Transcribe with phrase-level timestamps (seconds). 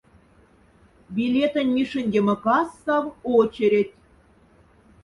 [1.15, 3.05] Билетонь мишендема кассав
[3.39, 3.95] очередь.